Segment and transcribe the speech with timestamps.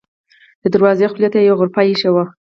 [0.61, 2.23] د دروازې خولې ته یوه غرفه اېښې وه.